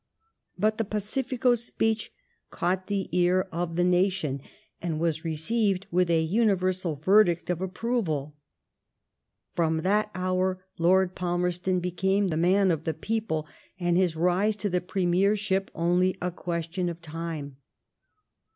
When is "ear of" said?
3.11-3.75